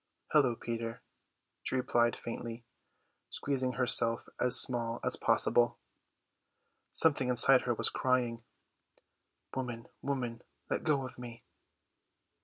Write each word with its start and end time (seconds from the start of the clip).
"Hullo, 0.33 0.55
Peter," 0.55 1.03
she 1.61 1.75
replied 1.75 2.15
faintly, 2.15 2.65
squeezing 3.29 3.73
herself 3.73 4.27
as 4.39 4.59
small 4.59 4.99
as 5.03 5.15
possible. 5.15 5.77
Something 6.91 7.29
inside 7.29 7.61
her 7.65 7.75
was 7.75 7.91
crying 7.91 8.43
"Woman, 9.55 9.85
Woman, 10.01 10.41
let 10.71 10.81
go 10.83 11.05
of 11.05 11.19
me." 11.19 11.43